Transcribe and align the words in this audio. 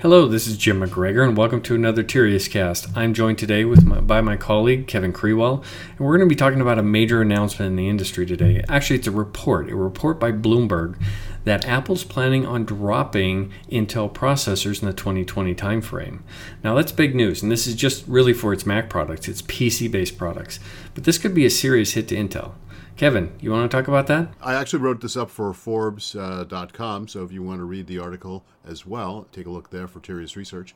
Hello, 0.00 0.26
this 0.26 0.46
is 0.46 0.56
Jim 0.56 0.80
McGregor, 0.80 1.28
and 1.28 1.36
welcome 1.36 1.60
to 1.60 1.74
another 1.74 2.02
Tirias 2.02 2.50
Cast. 2.50 2.86
I'm 2.96 3.12
joined 3.12 3.36
today 3.36 3.66
with 3.66 3.84
my, 3.84 4.00
by 4.00 4.22
my 4.22 4.38
colleague 4.38 4.86
Kevin 4.86 5.12
Krewell, 5.12 5.62
and 5.90 5.98
we're 5.98 6.16
going 6.16 6.26
to 6.26 6.32
be 6.32 6.38
talking 6.38 6.62
about 6.62 6.78
a 6.78 6.82
major 6.82 7.20
announcement 7.20 7.68
in 7.68 7.76
the 7.76 7.90
industry 7.90 8.24
today. 8.24 8.64
Actually, 8.66 9.00
it's 9.00 9.06
a 9.06 9.10
report, 9.10 9.70
a 9.70 9.76
report 9.76 10.18
by 10.18 10.32
Bloomberg 10.32 10.98
that 11.44 11.64
Apple's 11.64 12.04
planning 12.04 12.46
on 12.46 12.64
dropping 12.64 13.52
Intel 13.70 14.12
processors 14.12 14.82
in 14.82 14.88
the 14.88 14.94
2020 14.94 15.54
timeframe. 15.54 16.20
Now, 16.62 16.74
that's 16.74 16.92
big 16.92 17.14
news, 17.14 17.42
and 17.42 17.50
this 17.50 17.66
is 17.66 17.74
just 17.74 18.06
really 18.06 18.32
for 18.32 18.52
its 18.52 18.66
Mac 18.66 18.90
products, 18.90 19.28
its 19.28 19.42
PC-based 19.42 20.18
products. 20.18 20.60
But 20.94 21.04
this 21.04 21.18
could 21.18 21.34
be 21.34 21.46
a 21.46 21.50
serious 21.50 21.92
hit 21.92 22.08
to 22.08 22.16
Intel. 22.16 22.52
Kevin, 23.00 23.32
you 23.40 23.50
want 23.50 23.70
to 23.70 23.74
talk 23.74 23.88
about 23.88 24.08
that? 24.08 24.28
I 24.42 24.52
actually 24.52 24.80
wrote 24.80 25.00
this 25.00 25.16
up 25.16 25.30
for 25.30 25.54
Forbes.com, 25.54 27.02
uh, 27.02 27.06
so 27.06 27.24
if 27.24 27.32
you 27.32 27.42
want 27.42 27.60
to 27.60 27.64
read 27.64 27.86
the 27.86 27.98
article 27.98 28.44
as 28.62 28.84
well, 28.84 29.26
take 29.32 29.46
a 29.46 29.50
look 29.50 29.70
there 29.70 29.88
for 29.88 30.00
Tirias 30.00 30.36
Research. 30.36 30.74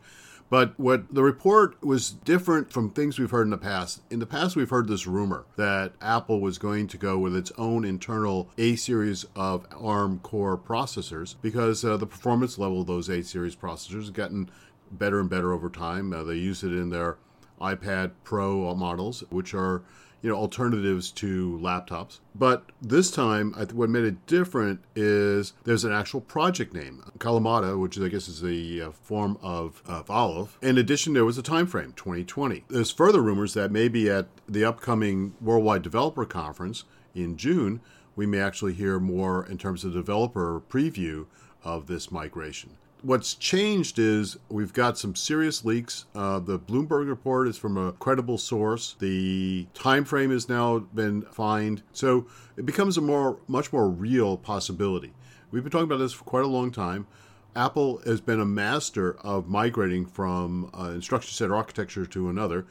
But 0.49 0.73
what 0.81 1.15
the 1.15 1.23
report 1.23 1.85
was 1.85 2.13
different 2.13 2.73
from 2.73 2.89
things 2.89 3.19
we've 3.19 3.31
heard 3.31 3.47
in 3.47 3.51
the 3.51 3.59
past. 3.59 4.01
In 4.09 4.21
the 4.21 4.27
past, 4.27 4.57
we've 4.57 4.71
heard 4.71 4.89
this 4.89 5.07
rumor 5.07 5.45
that 5.57 5.93
Apple 6.01 6.41
was 6.41 6.57
going 6.57 6.87
to 6.87 6.97
go 6.97 7.19
with 7.19 7.37
its 7.37 7.53
own 7.59 7.85
internal 7.85 8.49
A 8.57 8.77
series 8.77 9.27
of 9.37 9.67
ARM 9.79 10.21
core 10.21 10.57
processors 10.57 11.35
because 11.43 11.85
uh, 11.85 11.99
the 11.99 12.07
performance 12.07 12.57
level 12.57 12.81
of 12.81 12.87
those 12.87 13.11
A 13.11 13.23
series 13.23 13.55
processors 13.55 14.01
has 14.01 14.11
gotten 14.11 14.49
better 14.91 15.21
and 15.21 15.29
better 15.29 15.53
over 15.53 15.69
time. 15.69 16.11
Uh, 16.15 16.23
they 16.23 16.37
use 16.37 16.65
it 16.65 16.73
in 16.73 16.89
their 16.89 17.19
iPad 17.61 18.13
Pro 18.25 18.75
models, 18.75 19.25
which 19.29 19.53
are 19.53 19.83
you 20.25 20.31
know 20.31 20.37
alternatives 20.37 21.11
to 21.11 21.61
laptops. 21.63 22.21
But 22.35 22.73
this 22.81 23.11
time, 23.11 23.53
what 23.75 23.91
made 23.91 24.05
it 24.05 24.27
different 24.27 24.81
is 24.97 25.53
there's 25.65 25.85
an 25.85 25.93
actual 25.93 26.23
project 26.23 26.73
name, 26.73 27.05
Kalamata, 27.19 27.79
which 27.79 28.01
I 28.01 28.09
guess 28.09 28.27
is 28.27 28.43
a 28.43 28.89
uh, 28.89 28.93
form 28.93 29.37
of, 29.43 29.83
of 29.85 30.11
olive. 30.11 30.59
In 30.63 30.79
addition, 30.79 31.13
there 31.13 31.27
was 31.27 31.37
a 31.37 31.43
time 31.43 31.67
frame, 31.67 31.93
2020. 31.95 32.65
There's 32.69 32.91
further 32.91 33.21
rumors 33.21 33.53
that 33.53 33.71
maybe 33.71 34.09
at 34.09 34.29
the 34.49 34.65
upcoming 34.65 35.35
Worldwide 35.43 35.83
Developer 35.83 36.25
Conference 36.25 36.85
in 37.15 37.37
June, 37.37 37.83
we 38.17 38.25
may 38.25 38.41
actually 38.41 38.73
hear 38.73 38.99
more 38.99 39.45
in 39.45 39.59
terms 39.59 39.85
of 39.85 39.93
developer 39.93 40.63
preview 40.71 41.27
of 41.63 41.87
this 41.87 42.11
migration 42.11 42.79
what's 43.05 43.35
changed 43.35 43.99
is 43.99 44.39
we've 44.49 44.73
got 44.73 44.97
some 44.97 45.15
serious 45.15 45.65
leaks. 45.65 46.07
Uh, 46.15 46.39
the 46.39 46.59
Bloomberg 46.59 47.07
report 47.07 47.47
is 47.49 47.59
from 47.59 47.77
a 47.77 47.93
credible 47.93 48.39
source. 48.39 48.97
The 48.99 49.67
time 49.75 50.05
frame 50.05 50.31
has 50.31 50.49
now 50.49 50.79
been 50.79 51.23
fined, 51.23 51.83
so 51.93 52.27
it 52.57 52.65
becomes 52.65 52.97
a 52.97 53.03
more, 53.03 53.39
much 53.47 53.73
more 53.73 53.89
real 53.89 54.39
possibility. 54.39 55.13
We've 55.51 55.63
been 55.63 55.71
talking 55.71 55.85
about 55.85 55.99
this 55.99 56.15
for 56.15 56.25
quite 56.25 56.45
a 56.45 56.49
long 56.49 56.71
time. 56.71 57.07
Apple 57.55 57.99
has 58.07 58.21
been 58.21 58.41
a 58.41 58.47
master 58.47 59.17
of 59.21 59.49
migrating 59.49 60.07
from 60.07 60.71
uh, 60.77 60.91
instruction 60.91 61.33
set 61.33 61.51
architecture 61.51 62.07
to 62.07 62.29
another. 62.29 62.67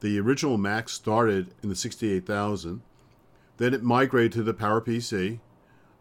The 0.00 0.18
original 0.18 0.58
Mac 0.58 0.88
started 0.88 1.54
in 1.62 1.68
the 1.68 1.76
68000. 1.76 2.82
Then 3.56 3.72
it 3.72 3.82
migrated 3.82 4.32
to 4.32 4.42
the 4.42 4.52
PowerPC 4.52 5.38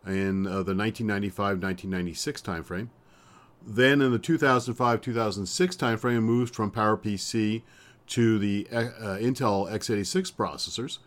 in 0.06 0.47
uh, 0.47 0.63
the 0.63 0.73
1995-1996 0.73 2.41
timeframe. 2.41 2.89
Then 3.66 4.02
in 4.02 4.11
the 4.11 4.20
2005 4.20 5.02
2006 5.02 5.75
timeframe, 5.75 6.23
moved 6.23 6.56
from 6.56 6.72
PowerPC 6.72 7.64
to 8.08 8.39
the 8.39 8.67
uh, 8.72 9.17
Intel 9.20 9.70
x86 9.72 10.31
processors 10.34 11.00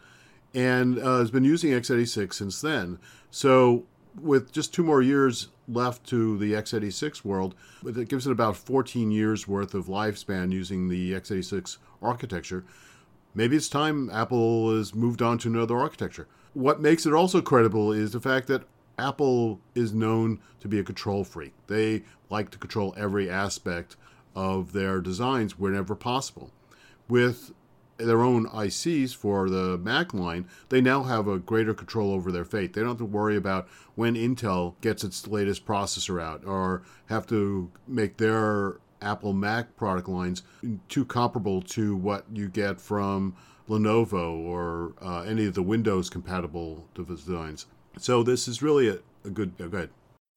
and 0.54 0.98
uh, 0.98 1.18
has 1.18 1.30
been 1.30 1.44
using 1.44 1.70
x86 1.70 2.34
since 2.34 2.60
then. 2.60 2.98
So, 3.30 3.84
with 4.20 4.50
just 4.50 4.74
two 4.74 4.82
more 4.82 5.02
years 5.02 5.48
left 5.68 6.04
to 6.08 6.38
the 6.38 6.54
x86 6.54 7.24
world, 7.24 7.54
it 7.86 8.08
gives 8.08 8.26
it 8.26 8.32
about 8.32 8.56
14 8.56 9.10
years 9.10 9.46
worth 9.46 9.74
of 9.74 9.86
lifespan 9.86 10.50
using 10.50 10.88
the 10.88 11.12
x86 11.12 11.76
architecture. 12.02 12.64
Maybe 13.34 13.56
it's 13.56 13.68
time 13.68 14.10
Apple 14.10 14.74
has 14.74 14.94
moved 14.94 15.22
on 15.22 15.38
to 15.38 15.48
another 15.48 15.78
architecture. 15.78 16.26
What 16.54 16.80
makes 16.80 17.06
it 17.06 17.12
also 17.12 17.40
credible 17.40 17.92
is 17.92 18.12
the 18.12 18.20
fact 18.20 18.48
that 18.48 18.64
Apple 18.98 19.60
is 19.74 19.92
known 19.92 20.40
to 20.60 20.68
be 20.68 20.78
a 20.78 20.84
control 20.84 21.24
freak. 21.24 21.52
They 21.66 22.02
like 22.30 22.50
to 22.50 22.58
control 22.58 22.94
every 22.96 23.30
aspect 23.30 23.96
of 24.34 24.72
their 24.72 25.00
designs 25.00 25.58
whenever 25.58 25.94
possible. 25.94 26.50
With 27.08 27.52
their 27.96 28.22
own 28.22 28.46
ICs 28.46 29.14
for 29.14 29.50
the 29.50 29.76
Mac 29.78 30.14
line, 30.14 30.46
they 30.68 30.80
now 30.80 31.02
have 31.02 31.26
a 31.26 31.38
greater 31.38 31.74
control 31.74 32.12
over 32.12 32.30
their 32.30 32.44
fate. 32.44 32.72
They 32.72 32.80
don't 32.80 32.90
have 32.90 32.98
to 32.98 33.04
worry 33.04 33.36
about 33.36 33.68
when 33.94 34.14
Intel 34.14 34.74
gets 34.80 35.02
its 35.02 35.26
latest 35.26 35.66
processor 35.66 36.22
out 36.22 36.44
or 36.44 36.82
have 37.06 37.26
to 37.28 37.70
make 37.86 38.16
their 38.18 38.78
Apple 39.00 39.32
Mac 39.32 39.76
product 39.76 40.08
lines 40.08 40.42
too 40.88 41.04
comparable 41.04 41.62
to 41.62 41.96
what 41.96 42.24
you 42.32 42.48
get 42.48 42.80
from 42.80 43.34
Lenovo 43.68 44.38
or 44.38 44.94
uh, 45.02 45.22
any 45.22 45.46
of 45.46 45.54
the 45.54 45.62
Windows 45.62 46.08
compatible 46.08 46.88
designs. 46.94 47.66
So 47.96 48.22
this 48.22 48.48
is 48.48 48.62
really 48.62 48.88
a, 48.88 48.98
a 49.24 49.30
good. 49.30 49.52
Oh, 49.60 49.68
go 49.68 49.78
ahead. 49.78 49.90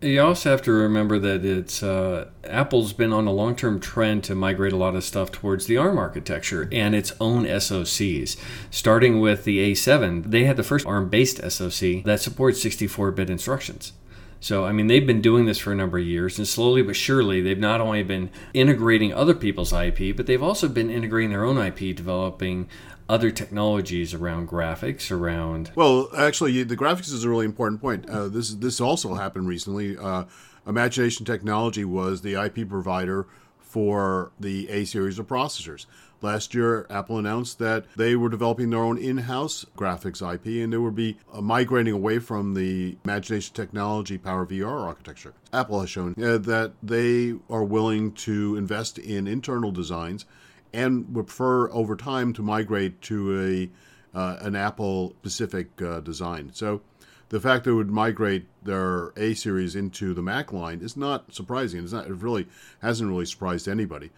You 0.04 0.20
also 0.20 0.50
have 0.50 0.64
to 0.64 0.72
remember 0.72 1.20
that 1.20 1.46
it's 1.46 1.84
uh, 1.84 2.30
Apple's 2.44 2.92
been 2.92 3.14
on 3.14 3.28
a 3.28 3.32
long-term 3.32 3.80
trend 3.80 4.24
to 4.24 4.34
migrate 4.34 4.74
a 4.74 4.78
lot 4.78 4.96
of 4.96 5.04
stuff 5.04 5.32
towards 5.32 5.68
the 5.68 5.78
ARM 5.78 6.00
architecture 6.00 6.68
and 6.72 6.96
its 6.96 7.14
own 7.22 7.44
SoCs. 7.44 8.36
Starting 8.72 9.20
with 9.20 9.44
the 9.44 9.72
A7, 9.72 10.32
they 10.32 10.46
had 10.46 10.58
the 10.58 10.64
first 10.64 10.88
ARM-based 10.88 11.38
SoC 11.52 12.04
that 12.06 12.20
supports 12.20 12.66
64-bit 12.66 13.30
instructions. 13.30 13.94
So, 14.40 14.66
I 14.66 14.72
mean, 14.72 14.88
they've 14.88 15.06
been 15.06 15.22
doing 15.22 15.46
this 15.46 15.60
for 15.60 15.72
a 15.72 15.76
number 15.76 16.00
of 16.00 16.06
years, 16.06 16.40
and 16.40 16.48
slowly 16.48 16.82
but 16.82 16.96
surely, 16.96 17.40
they've 17.40 17.60
not 17.60 17.80
only 17.80 18.02
been 18.02 18.32
integrating 18.56 19.14
other 19.14 19.36
people's 19.36 19.72
IP, 19.72 20.18
but 20.18 20.26
they've 20.26 20.42
also 20.42 20.68
been 20.68 20.90
integrating 20.90 21.30
their 21.30 21.46
own 21.46 21.60
IP, 21.60 21.96
developing 21.96 22.68
other 23.12 23.30
technologies 23.30 24.14
around 24.14 24.48
graphics, 24.48 25.12
around. 25.12 25.70
Well, 25.76 26.08
actually, 26.18 26.64
the 26.64 26.78
graphics 26.78 27.12
is 27.12 27.26
a 27.26 27.30
really 27.30 27.46
important 27.46 27.82
point. 27.82 28.10
Uh, 28.10 28.30
this 28.30 28.52
this 28.52 28.80
also 28.80 29.16
happened 29.16 29.50
recently. 29.50 29.98
Uh, 29.98 30.24
Imagination 30.66 31.26
Technology 31.26 31.84
was 31.84 32.22
the 32.22 32.42
IP 32.42 32.70
provider 32.70 33.28
for 33.60 34.32
the 34.40 34.70
A 34.70 34.86
series 34.86 35.20
of 35.20 35.28
processors. 35.28 35.88
Last 36.22 36.54
year, 36.54 36.86
Apple 36.90 37.18
announced 37.18 37.58
that 37.60 37.86
they 37.98 38.16
were 38.16 38.30
developing 38.30 38.70
their 38.70 38.80
own 38.80 38.98
in 38.98 39.18
house 39.18 39.66
graphics 39.76 40.22
IP 40.22 40.64
and 40.64 40.72
they 40.72 40.78
would 40.78 40.96
be 40.96 41.18
uh, 41.34 41.42
migrating 41.42 41.94
away 41.94 42.20
from 42.20 42.54
the 42.54 42.96
Imagination 43.04 43.56
Technology 43.56 44.20
Power 44.20 44.46
VR 44.46 44.86
architecture. 44.86 45.34
Apple 45.52 45.82
has 45.82 45.90
shown 45.90 46.14
uh, 46.24 46.38
that 46.38 46.74
they 46.84 47.34
are 47.50 47.64
willing 47.64 48.14
to 48.14 48.56
invest 48.56 49.00
in 49.00 49.28
internal 49.28 49.72
designs 49.72 50.26
and 50.74 51.14
would 51.16 51.28
prefer 51.28 51.70
over 51.72 51.96
time 51.96 52.34
to 52.34 52.42
migrate 52.42 53.02
to 53.02 53.40
a 53.40 54.18
uh, 54.18 54.38
an 54.42 54.56
Apple 54.56 55.16
specific 55.22 55.82
uh, 55.82 56.02
design. 56.02 56.52
So 56.54 56.82
the 57.30 57.40
fact 57.40 57.64
that 57.64 57.72
it 57.72 57.76
would 57.76 57.90
migrate 57.90 58.48
their 58.64 59.14
A 59.16 59.34
series 59.34 59.76
into 59.76 60.14
the 60.14 60.22
Mac 60.22 60.52
line 60.52 60.82
is 60.82 60.98
not 60.98 61.34
surprising. 61.34 61.84
It's 61.84 61.94
not. 61.94 62.08
It 62.08 62.16
really 62.16 62.48
hasn't 62.82 63.10
really 63.10 63.26
surprised 63.26 63.68
anybody. 63.68 64.12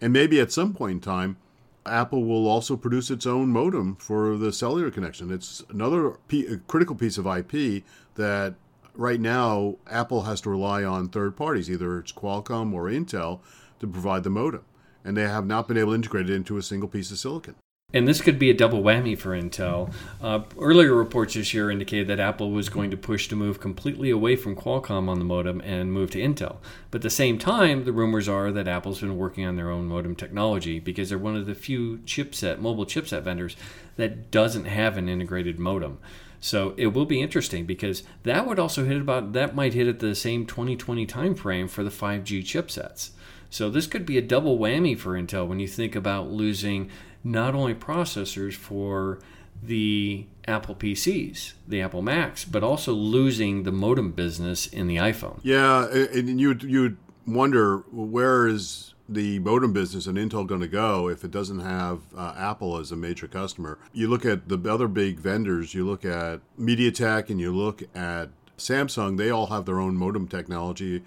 And 0.00 0.12
maybe 0.12 0.40
at 0.40 0.52
some 0.52 0.72
point 0.72 0.92
in 0.92 1.00
time, 1.00 1.36
Apple 1.84 2.24
will 2.24 2.46
also 2.46 2.76
produce 2.76 3.10
its 3.10 3.26
own 3.26 3.48
modem 3.48 3.96
for 3.96 4.36
the 4.36 4.52
cellular 4.52 4.90
connection. 4.90 5.32
It's 5.32 5.64
another 5.68 6.10
p- 6.28 6.58
critical 6.68 6.94
piece 6.94 7.18
of 7.18 7.26
IP 7.26 7.82
that 8.14 8.54
right 8.94 9.20
now 9.20 9.76
Apple 9.90 10.22
has 10.22 10.40
to 10.42 10.50
rely 10.50 10.84
on 10.84 11.08
third 11.08 11.36
parties, 11.36 11.68
either 11.68 11.98
it's 11.98 12.12
Qualcomm 12.12 12.72
or 12.72 12.84
Intel, 12.84 13.40
to 13.80 13.86
provide 13.88 14.22
the 14.22 14.30
modem 14.30 14.62
and 15.04 15.16
they 15.16 15.22
have 15.22 15.46
not 15.46 15.68
been 15.68 15.76
able 15.76 15.92
to 15.92 15.96
integrate 15.96 16.30
it 16.30 16.34
into 16.34 16.56
a 16.56 16.62
single 16.62 16.88
piece 16.88 17.10
of 17.10 17.18
silicon. 17.18 17.54
And 17.94 18.08
this 18.08 18.22
could 18.22 18.38
be 18.38 18.48
a 18.48 18.54
double 18.54 18.82
whammy 18.82 19.18
for 19.18 19.38
Intel. 19.38 19.92
Uh, 20.22 20.40
earlier 20.58 20.94
reports 20.94 21.34
this 21.34 21.52
year 21.52 21.70
indicated 21.70 22.08
that 22.08 22.20
Apple 22.20 22.50
was 22.50 22.70
going 22.70 22.90
to 22.90 22.96
push 22.96 23.28
to 23.28 23.36
move 23.36 23.60
completely 23.60 24.08
away 24.08 24.34
from 24.34 24.56
Qualcomm 24.56 25.08
on 25.08 25.18
the 25.18 25.26
modem 25.26 25.60
and 25.60 25.92
move 25.92 26.10
to 26.12 26.20
Intel. 26.20 26.56
But 26.90 26.98
at 26.98 27.02
the 27.02 27.10
same 27.10 27.38
time, 27.38 27.84
the 27.84 27.92
rumors 27.92 28.28
are 28.28 28.50
that 28.50 28.66
Apple's 28.66 29.00
been 29.00 29.18
working 29.18 29.44
on 29.44 29.56
their 29.56 29.70
own 29.70 29.86
modem 29.86 30.16
technology 30.16 30.80
because 30.80 31.10
they're 31.10 31.18
one 31.18 31.36
of 31.36 31.44
the 31.44 31.54
few 31.54 31.98
chipset, 31.98 32.60
mobile 32.60 32.86
chipset 32.86 33.22
vendors 33.22 33.56
that 33.96 34.30
doesn't 34.30 34.64
have 34.64 34.96
an 34.96 35.10
integrated 35.10 35.58
modem. 35.58 35.98
So 36.40 36.74
it 36.76 36.88
will 36.88 37.06
be 37.06 37.20
interesting 37.20 37.66
because 37.66 38.02
that 38.22 38.48
would 38.48 38.58
also 38.58 38.84
hit 38.84 39.00
about 39.00 39.32
that 39.34 39.54
might 39.54 39.74
hit 39.74 39.86
at 39.86 40.00
the 40.00 40.14
same 40.14 40.46
2020 40.46 41.06
timeframe 41.06 41.70
for 41.70 41.84
the 41.84 41.90
5G 41.90 42.40
chipsets. 42.40 43.10
So 43.52 43.68
this 43.68 43.86
could 43.86 44.06
be 44.06 44.16
a 44.16 44.22
double 44.22 44.58
whammy 44.58 44.98
for 44.98 45.12
Intel 45.12 45.46
when 45.46 45.60
you 45.60 45.68
think 45.68 45.94
about 45.94 46.30
losing 46.30 46.90
not 47.22 47.54
only 47.54 47.74
processors 47.74 48.54
for 48.54 49.20
the 49.62 50.26
Apple 50.48 50.74
PCs, 50.74 51.52
the 51.68 51.82
Apple 51.82 52.00
Macs, 52.00 52.46
but 52.46 52.64
also 52.64 52.94
losing 52.94 53.64
the 53.64 53.70
modem 53.70 54.12
business 54.12 54.66
in 54.66 54.86
the 54.86 54.96
iPhone. 54.96 55.38
Yeah, 55.42 55.86
and 55.86 56.40
you 56.40 56.56
you 56.62 56.96
wonder 57.26 57.84
where 57.92 58.48
is 58.48 58.94
the 59.06 59.38
modem 59.40 59.74
business 59.74 60.06
and 60.06 60.16
Intel 60.16 60.46
going 60.46 60.62
to 60.62 60.66
go 60.66 61.10
if 61.10 61.22
it 61.22 61.30
doesn't 61.30 61.60
have 61.60 62.00
uh, 62.16 62.32
Apple 62.34 62.78
as 62.78 62.90
a 62.90 62.96
major 62.96 63.28
customer? 63.28 63.78
You 63.92 64.08
look 64.08 64.24
at 64.24 64.48
the 64.48 64.58
other 64.72 64.88
big 64.88 65.20
vendors, 65.20 65.74
you 65.74 65.84
look 65.84 66.06
at 66.06 66.40
MediaTek 66.58 67.28
and 67.28 67.38
you 67.38 67.54
look 67.54 67.82
at 67.94 68.30
Samsung, 68.56 69.18
they 69.18 69.28
all 69.28 69.48
have 69.48 69.66
their 69.66 69.78
own 69.78 69.94
modem 69.94 70.26
technology 70.26 71.02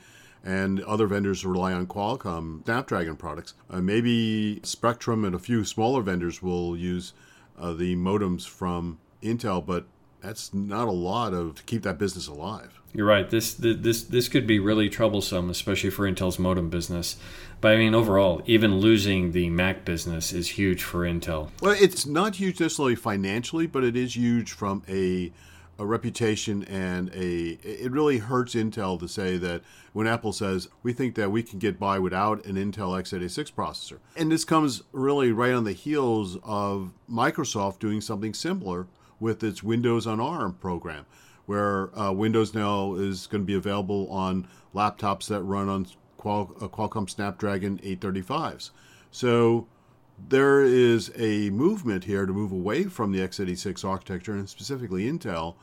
and 0.45 0.81
other 0.83 1.07
vendors 1.07 1.43
rely 1.43 1.73
on 1.73 1.87
Qualcomm 1.87 2.63
Snapdragon 2.63 3.15
products. 3.15 3.55
Uh, 3.69 3.81
maybe 3.81 4.59
Spreadtrum 4.61 5.25
and 5.25 5.33
a 5.35 5.39
few 5.39 5.65
smaller 5.65 6.01
vendors 6.01 6.41
will 6.41 6.77
use 6.77 7.13
uh, 7.59 7.73
the 7.73 7.95
modems 7.95 8.47
from 8.47 8.99
Intel, 9.23 9.65
but 9.65 9.85
that's 10.21 10.53
not 10.53 10.87
a 10.87 10.91
lot 10.91 11.33
of 11.33 11.55
to 11.55 11.63
keep 11.63 11.81
that 11.83 11.97
business 11.97 12.27
alive. 12.27 12.79
You're 12.93 13.07
right. 13.07 13.29
This 13.29 13.55
this 13.55 14.03
this 14.03 14.29
could 14.29 14.47
be 14.47 14.59
really 14.59 14.87
troublesome, 14.87 15.49
especially 15.49 15.89
for 15.89 16.09
Intel's 16.09 16.39
modem 16.39 16.69
business. 16.69 17.17
But 17.59 17.73
I 17.73 17.77
mean, 17.77 17.93
overall, 17.93 18.41
even 18.45 18.77
losing 18.79 19.31
the 19.33 19.49
Mac 19.49 19.83
business 19.83 20.31
is 20.31 20.49
huge 20.49 20.83
for 20.83 21.01
Intel. 21.01 21.49
Well, 21.61 21.75
it's 21.77 22.05
not 22.05 22.35
huge 22.35 22.59
necessarily 22.59 22.95
financially, 22.95 23.67
but 23.67 23.83
it 23.83 23.97
is 23.97 24.15
huge 24.15 24.51
from 24.51 24.83
a 24.87 25.31
a 25.77 25.85
reputation 25.85 26.63
and 26.65 27.09
a 27.13 27.57
it 27.63 27.91
really 27.91 28.19
hurts 28.19 28.55
Intel 28.55 28.99
to 28.99 29.07
say 29.07 29.37
that 29.37 29.61
when 29.93 30.07
Apple 30.07 30.33
says 30.33 30.69
we 30.83 30.93
think 30.93 31.15
that 31.15 31.31
we 31.31 31.43
can 31.43 31.59
get 31.59 31.79
by 31.79 31.99
without 31.99 32.45
an 32.45 32.55
Intel 32.55 32.99
x86 33.01 33.51
processor. 33.53 33.99
And 34.15 34.31
this 34.31 34.45
comes 34.45 34.83
really 34.91 35.31
right 35.31 35.53
on 35.53 35.63
the 35.63 35.73
heels 35.73 36.37
of 36.43 36.91
Microsoft 37.09 37.79
doing 37.79 38.01
something 38.01 38.33
similar 38.33 38.87
with 39.19 39.43
its 39.43 39.63
Windows 39.63 40.05
on 40.07 40.19
ARM 40.19 40.53
program, 40.53 41.05
where 41.45 41.97
uh, 41.97 42.11
Windows 42.11 42.53
now 42.53 42.95
is 42.95 43.27
going 43.27 43.41
to 43.43 43.45
be 43.45 43.55
available 43.55 44.09
on 44.09 44.47
laptops 44.73 45.27
that 45.27 45.41
run 45.43 45.69
on 45.69 45.87
Qual- 46.17 46.55
uh, 46.61 46.67
Qualcomm 46.67 47.09
Snapdragon 47.09 47.79
835s. 47.79 48.71
So 49.11 49.67
there 50.17 50.61
is 50.61 51.11
a 51.17 51.49
movement 51.49 52.05
here 52.05 52.25
to 52.25 52.33
move 52.33 52.51
away 52.51 52.85
from 52.85 53.11
the 53.11 53.19
x86 53.19 53.83
architecture 53.83 54.33
and 54.33 54.49
specifically 54.49 55.11
Intel 55.11 55.55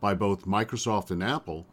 by 0.00 0.14
both 0.14 0.44
Microsoft 0.44 1.10
and 1.10 1.22
Apple 1.22 1.66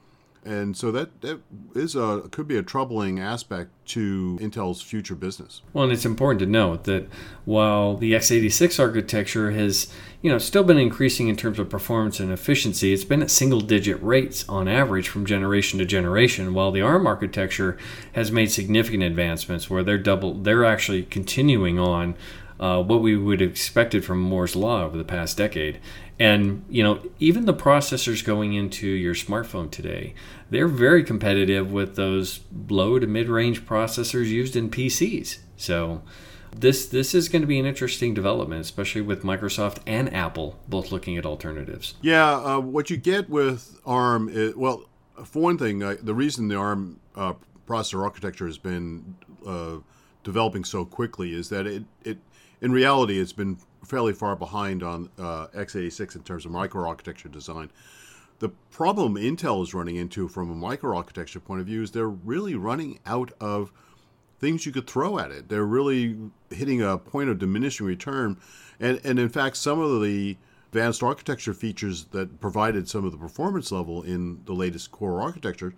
and 0.44 0.76
so 0.76 0.92
that, 0.92 1.22
that 1.22 1.40
is 1.76 1.96
a 1.96 2.28
could 2.32 2.48
be 2.48 2.58
a 2.58 2.64
troubling 2.64 3.20
aspect 3.20 3.70
to 3.88 4.40
Intel's 4.42 4.82
future 4.82 5.14
business. 5.14 5.62
Well, 5.72 5.84
and 5.84 5.94
it's 5.94 6.06
important 6.06 6.40
to 6.40 6.46
note 6.48 6.86
that 6.86 7.08
while 7.46 7.96
the 7.96 8.14
x86 8.14 8.80
architecture 8.80 9.52
has, 9.52 9.94
you 10.22 10.32
know, 10.32 10.40
still 10.40 10.64
been 10.64 10.80
increasing 10.80 11.28
in 11.28 11.36
terms 11.36 11.60
of 11.60 11.70
performance 11.70 12.20
and 12.20 12.32
efficiency, 12.32 12.92
it's 12.92 13.04
been 13.04 13.22
at 13.22 13.30
single-digit 13.30 14.02
rates 14.02 14.48
on 14.50 14.68
average 14.68 15.10
from 15.10 15.26
generation 15.26 15.78
to 15.78 15.86
generation. 15.86 16.54
While 16.56 16.72
the 16.72 16.82
ARM 16.82 17.06
architecture 17.06 17.78
has 18.14 18.32
made 18.32 18.50
significant 18.52 19.04
advancements, 19.04 19.70
where 19.70 19.84
they're 19.84 19.98
double, 20.00 20.34
they're 20.34 20.66
actually 20.66 21.04
continuing 21.04 21.78
on 21.78 22.16
uh, 22.62 22.82
what 22.82 23.02
we 23.02 23.18
would 23.18 23.42
have 23.42 23.50
expected 23.50 24.06
from 24.06 24.20
Moore's 24.20 24.56
law 24.56 24.84
over 24.84 24.96
the 24.96 25.04
past 25.04 25.36
decade. 25.36 25.80
And 26.20 26.64
you 26.70 26.84
know, 26.84 27.02
even 27.20 27.46
the 27.46 27.54
processors 27.54 28.24
going 28.24 28.54
into 28.54 28.88
your 28.88 29.16
smartphone 29.16 29.72
today, 29.72 30.14
they're 30.52 30.68
very 30.68 31.04
competitive 31.04 31.72
with 31.72 31.96
those 31.96 32.42
low 32.70 33.00
to 33.00 33.08
mid-range 33.08 33.66
processors 33.66 34.28
used 34.28 34.56
in 34.56 34.70
PCs. 34.70 35.40
So 35.58 36.04
this 36.56 36.86
this 36.86 37.16
is 37.16 37.30
going 37.30 37.42
to 37.42 37.48
be 37.48 37.60
an 37.60 37.66
interesting 37.66 38.14
development, 38.14 38.62
especially 38.62 39.02
with 39.02 39.24
Microsoft 39.24 39.80
and 39.88 40.14
Apple 40.14 40.60
both 40.68 40.92
looking 40.92 41.18
at 41.18 41.26
alternatives. 41.26 41.96
Yeah, 42.02 42.32
uh, 42.32 42.60
what 42.60 42.92
you 42.92 42.98
get 42.98 43.28
with 43.28 43.80
ARM, 43.86 44.30
is, 44.30 44.56
well, 44.56 44.84
for 45.26 45.42
one 45.42 45.58
thing, 45.58 45.82
uh, 45.82 45.96
the 46.02 46.14
reason 46.14 46.48
the 46.48 46.56
ARM 46.56 47.00
uh, 47.16 47.34
processor 47.68 48.04
architecture 48.04 48.46
has 48.46 48.60
been 48.60 49.16
uh, 49.48 49.78
developing 50.24 50.64
so 50.64 50.86
quickly 50.86 51.34
is 51.34 51.50
that 51.50 51.66
it, 51.68 51.84
it 52.04 52.18
in 52.62 52.72
reality 52.72 53.20
it's 53.20 53.34
been 53.34 53.58
fairly 53.84 54.14
far 54.14 54.36
behind 54.36 54.84
on 54.84 55.10
uh, 55.18 55.48
x86 55.48 56.16
in 56.16 56.24
terms 56.24 56.46
of 56.46 56.52
microarchitecture 56.52 57.32
design. 57.32 57.72
The 58.40 58.50
problem 58.72 59.16
Intel 59.16 59.62
is 59.62 59.74
running 59.74 59.98
into 59.98 60.28
from 60.28 60.50
a 60.50 60.56
microarchitecture 60.56 61.44
point 61.44 61.62
of 61.62 61.68
view 61.68 61.84
is 61.84 61.92
they're 61.92 62.10
really 62.10 62.56
running 62.56 63.00
out 63.06 63.32
of 63.40 63.72
things 64.40 64.66
you 64.66 64.72
could 64.72 64.88
throw 64.88 65.20
at 65.20 65.30
it. 65.32 65.48
They're 65.48 65.66
really 65.66 66.18
hitting 66.50 66.82
a 66.82 66.98
point 66.98 67.30
of 67.30 67.38
diminishing 67.38 67.86
return. 67.86 68.38
And, 68.80 69.00
and 69.04 69.20
in 69.20 69.30
fact, 69.30 69.58
some 69.58 69.80
of 69.80 70.02
the 70.02 70.38
advanced 70.70 71.04
architecture 71.04 71.54
features 71.54 72.06
that 72.06 72.40
provided 72.40 72.90
some 72.90 73.06
of 73.06 73.12
the 73.12 73.18
performance 73.18 73.72
level 73.72 74.02
in 74.02 74.42
the 74.46 74.54
latest 74.54 74.92
core 74.92 75.22
architecture 75.22 75.76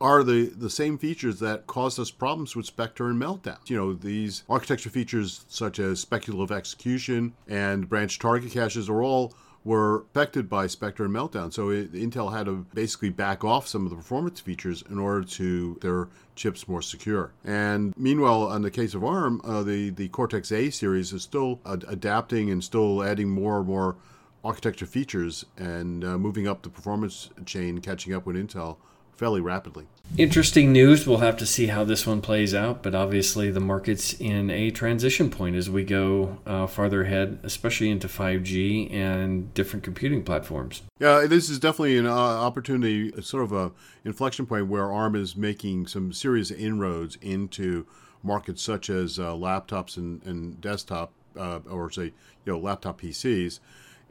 are 0.00 0.22
the, 0.22 0.46
the 0.46 0.70
same 0.70 0.96
features 0.96 1.40
that 1.40 1.66
caused 1.66 2.00
us 2.00 2.10
problems 2.10 2.56
with 2.56 2.66
Spectre 2.66 3.08
and 3.08 3.20
Meltdown. 3.20 3.58
You 3.68 3.76
know, 3.76 3.92
these 3.92 4.44
architecture 4.48 4.90
features 4.90 5.44
such 5.48 5.78
as 5.78 6.00
speculative 6.00 6.56
execution 6.56 7.34
and 7.46 7.88
branch 7.88 8.18
target 8.18 8.52
caches 8.52 8.88
are 8.88 9.02
all 9.02 9.34
were 9.62 10.06
affected 10.10 10.48
by 10.48 10.66
Spectre 10.66 11.04
and 11.04 11.14
Meltdown. 11.14 11.52
So 11.52 11.68
it, 11.68 11.92
Intel 11.92 12.32
had 12.32 12.46
to 12.46 12.66
basically 12.72 13.10
back 13.10 13.44
off 13.44 13.68
some 13.68 13.84
of 13.84 13.90
the 13.90 13.96
performance 13.96 14.40
features 14.40 14.82
in 14.88 14.98
order 14.98 15.22
to 15.22 15.78
their 15.82 16.08
chips 16.34 16.66
more 16.66 16.80
secure. 16.80 17.32
And 17.44 17.94
meanwhile, 17.96 18.44
on 18.44 18.62
the 18.62 18.70
case 18.70 18.94
of 18.94 19.04
ARM, 19.04 19.42
uh, 19.44 19.62
the 19.62 19.90
the 19.90 20.08
Cortex 20.08 20.50
A 20.50 20.70
series 20.70 21.12
is 21.12 21.22
still 21.22 21.60
ad- 21.66 21.84
adapting 21.88 22.50
and 22.50 22.64
still 22.64 23.02
adding 23.02 23.28
more 23.28 23.58
and 23.58 23.66
more 23.66 23.96
architecture 24.42 24.86
features 24.86 25.44
and 25.58 26.02
uh, 26.02 26.16
moving 26.16 26.48
up 26.48 26.62
the 26.62 26.70
performance 26.70 27.28
chain, 27.44 27.80
catching 27.80 28.14
up 28.14 28.24
with 28.24 28.36
Intel 28.36 28.78
fairly 29.16 29.40
rapidly. 29.40 29.86
Interesting 30.18 30.72
news. 30.72 31.06
We'll 31.06 31.18
have 31.18 31.36
to 31.36 31.46
see 31.46 31.68
how 31.68 31.84
this 31.84 32.04
one 32.04 32.20
plays 32.20 32.52
out, 32.52 32.82
but 32.82 32.96
obviously 32.96 33.50
the 33.50 33.60
market's 33.60 34.12
in 34.14 34.50
a 34.50 34.70
transition 34.72 35.30
point 35.30 35.54
as 35.54 35.70
we 35.70 35.84
go 35.84 36.38
uh, 36.46 36.66
farther 36.66 37.04
ahead, 37.04 37.38
especially 37.44 37.90
into 37.90 38.08
5G 38.08 38.92
and 38.92 39.54
different 39.54 39.84
computing 39.84 40.24
platforms. 40.24 40.82
Yeah, 40.98 41.26
this 41.28 41.48
is 41.48 41.60
definitely 41.60 41.96
an 41.96 42.06
uh, 42.06 42.10
opportunity, 42.10 43.12
sort 43.22 43.44
of 43.44 43.52
a 43.52 43.70
inflection 44.04 44.46
point 44.46 44.66
where 44.66 44.90
ARM 44.90 45.14
is 45.14 45.36
making 45.36 45.86
some 45.86 46.12
serious 46.12 46.50
inroads 46.50 47.16
into 47.22 47.86
markets 48.22 48.62
such 48.62 48.90
as 48.90 49.18
uh, 49.18 49.32
laptops 49.32 49.96
and, 49.96 50.22
and 50.24 50.60
desktop, 50.60 51.12
uh, 51.38 51.60
or 51.70 51.88
say, 51.90 52.06
you 52.44 52.52
know, 52.52 52.58
laptop 52.58 53.00
PCs 53.00 53.60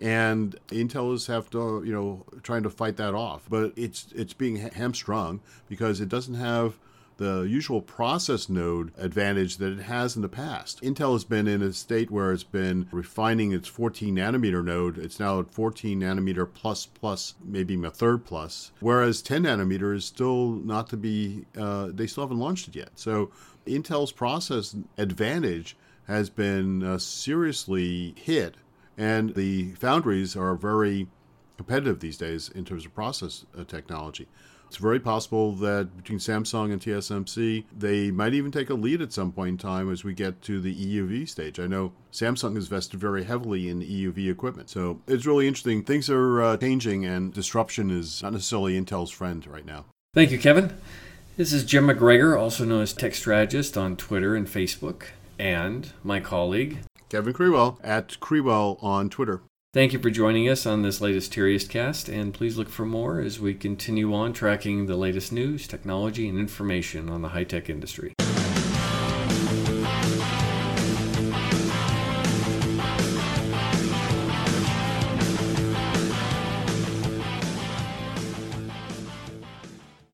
and 0.01 0.57
Intel 0.69 1.13
is 1.13 1.27
have 1.27 1.49
to 1.51 1.83
you 1.85 1.93
know 1.93 2.25
trying 2.43 2.63
to 2.63 2.69
fight 2.69 2.97
that 2.97 3.13
off, 3.13 3.43
but 3.49 3.73
it's 3.75 4.07
it's 4.15 4.33
being 4.33 4.57
hamstrung 4.57 5.41
because 5.67 6.01
it 6.01 6.09
doesn't 6.09 6.35
have 6.35 6.79
the 7.19 7.41
usual 7.41 7.81
process 7.81 8.47
node 8.47 8.93
advantage 8.97 9.57
that 9.57 9.73
it 9.73 9.83
has 9.83 10.15
in 10.15 10.21
the 10.21 10.29
past. 10.29 10.81
Intel 10.81 11.11
has 11.11 11.25
been 11.25 11.49
in 11.49 11.61
a 11.61 11.73
state 11.73 12.09
where 12.09 12.31
it's 12.31 12.45
been 12.45 12.87
refining 12.91 13.51
its 13.51 13.67
14 13.67 14.15
nanometer 14.15 14.63
node. 14.63 14.97
It's 14.97 15.19
now 15.19 15.41
at 15.41 15.53
14 15.53 15.99
nanometer 15.99 16.51
plus 16.51 16.85
plus, 16.85 17.35
maybe 17.43 17.75
a 17.83 17.89
third 17.89 18.25
plus, 18.25 18.71
whereas 18.79 19.21
10 19.21 19.43
nanometer 19.43 19.93
is 19.93 20.05
still 20.05 20.51
not 20.51 20.89
to 20.89 20.97
be, 20.97 21.45
uh, 21.57 21.89
they 21.91 22.07
still 22.07 22.23
haven't 22.23 22.39
launched 22.39 22.69
it 22.69 22.75
yet. 22.77 22.91
So 22.95 23.31
Intel's 23.67 24.13
process 24.13 24.75
advantage 24.97 25.75
has 26.07 26.29
been 26.29 26.81
uh, 26.83 26.97
seriously 26.97 28.15
hit 28.17 28.55
and 28.99 29.33
the 29.33 29.71
foundries 29.75 30.35
are 30.35 30.53
very 30.55 31.07
competitive 31.57 32.01
these 32.01 32.17
days 32.17 32.49
in 32.49 32.65
terms 32.65 32.85
of 32.85 32.93
process 32.93 33.45
uh, 33.57 33.63
technology. 33.63 34.27
It's 34.67 34.77
very 34.77 34.99
possible 34.99 35.53
that 35.53 35.97
between 35.97 36.19
Samsung 36.19 36.71
and 36.71 36.79
TSMC, 36.79 37.63
they 37.75 38.11
might 38.11 38.35
even 38.35 38.51
take 38.51 38.69
a 38.69 38.75
lead 38.75 39.01
at 39.01 39.11
some 39.11 39.31
point 39.31 39.49
in 39.49 39.57
time 39.57 39.91
as 39.91 40.03
we 40.03 40.13
get 40.13 40.43
to 40.43 40.61
the 40.61 40.75
EUV 40.75 41.27
stage. 41.27 41.59
I 41.59 41.65
know 41.65 41.93
Samsung 42.11 42.53
has 42.53 42.67
vested 42.67 42.99
very 42.99 43.23
heavily 43.23 43.67
in 43.67 43.81
EUV 43.81 44.29
equipment. 44.29 44.69
So 44.69 45.01
it's 45.07 45.25
really 45.25 45.47
interesting. 45.47 45.83
Things 45.83 46.07
are 46.07 46.43
uh, 46.43 46.57
changing, 46.57 47.03
and 47.03 47.33
disruption 47.33 47.89
is 47.89 48.21
not 48.21 48.33
necessarily 48.33 48.79
Intel's 48.79 49.09
friend 49.09 49.47
right 49.47 49.65
now. 49.65 49.85
Thank 50.13 50.29
you, 50.29 50.37
Kevin. 50.37 50.77
This 51.35 51.51
is 51.51 51.63
Jim 51.63 51.87
McGregor, 51.87 52.39
also 52.39 52.63
known 52.63 52.83
as 52.83 52.93
Tech 52.93 53.15
Strategist 53.15 53.75
on 53.75 53.95
Twitter 53.95 54.35
and 54.35 54.45
Facebook, 54.45 55.05
and 55.39 55.93
my 56.03 56.19
colleague, 56.19 56.79
Kevin 57.09 57.33
Krewell 57.33 57.79
at 57.83 58.19
Krewell 58.19 58.81
on 58.83 59.09
Twitter. 59.09 59.41
Thank 59.73 59.93
you 59.93 59.99
for 59.99 60.09
joining 60.09 60.47
us 60.47 60.65
on 60.65 60.81
this 60.83 61.01
latest 61.01 61.33
Tirias 61.33 61.67
cast, 61.67 62.07
and 62.07 62.33
please 62.33 62.57
look 62.57 62.69
for 62.69 62.85
more 62.85 63.19
as 63.19 63.39
we 63.39 63.53
continue 63.53 64.13
on 64.13 64.33
tracking 64.33 64.85
the 64.85 64.95
latest 64.95 65.31
news, 65.31 65.67
technology, 65.67 66.27
and 66.27 66.39
information 66.39 67.09
on 67.09 67.21
the 67.21 67.29
high 67.29 67.43
tech 67.43 67.69
industry. 67.69 68.13